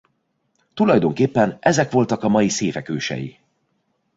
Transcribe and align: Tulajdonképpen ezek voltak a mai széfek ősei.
Tulajdonképpen 0.73 1.57
ezek 1.59 1.91
voltak 1.91 2.23
a 2.23 2.27
mai 2.27 2.49
széfek 2.49 2.89
ősei. 2.89 3.39